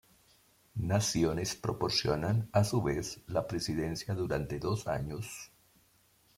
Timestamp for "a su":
2.53-2.81